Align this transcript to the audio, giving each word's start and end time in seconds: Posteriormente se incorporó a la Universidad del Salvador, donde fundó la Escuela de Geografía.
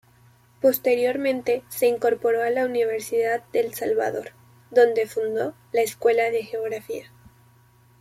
Posteriormente 0.61 1.61
se 1.69 1.85
incorporó 1.85 2.41
a 2.41 2.49
la 2.49 2.65
Universidad 2.65 3.43
del 3.53 3.75
Salvador, 3.75 4.31
donde 4.71 5.05
fundó 5.05 5.53
la 5.73 5.81
Escuela 5.83 6.31
de 6.31 6.41
Geografía. 6.43 7.11